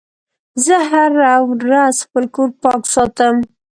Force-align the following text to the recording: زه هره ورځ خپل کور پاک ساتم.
زه 0.65 0.75
هره 0.91 1.33
ورځ 1.49 1.95
خپل 2.05 2.25
کور 2.35 2.49
پاک 2.61 2.81
ساتم. 2.93 3.35